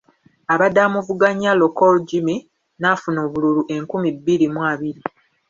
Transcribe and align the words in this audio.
Abadde 0.53 0.79
amuvuganya 0.87 1.51
Lokor 1.59 1.95
Jimmy 2.07 2.37
n'afuna 2.79 3.19
obululu 3.27 3.61
enkumi 3.75 4.09
bibiri 4.15 4.47
mu 4.53 4.61
abiri. 4.71 5.01